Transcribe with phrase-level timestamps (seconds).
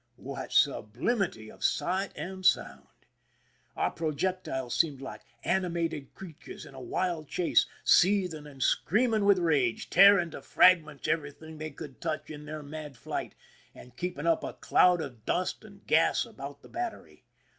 [0.15, 2.87] What sublimity of sight and sound!
[3.75, 9.37] Our pro jectiles seemed like animated creatures in a wild chase, seething and screaming with
[9.37, 13.35] rage, tearing to fragments everything they could touch in their mad flight,
[13.75, 17.23] and keeping up a cloud of dust and gas about the battery.